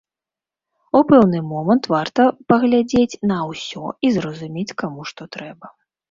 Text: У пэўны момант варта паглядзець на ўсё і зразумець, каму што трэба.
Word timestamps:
У 0.99 0.99
пэўны 1.09 1.39
момант 1.49 1.83
варта 1.95 2.21
паглядзець 2.51 3.19
на 3.31 3.37
ўсё 3.49 3.83
і 4.09 4.11
зразумець, 4.15 4.75
каму 4.83 5.05
што 5.11 5.29
трэба. 5.37 5.67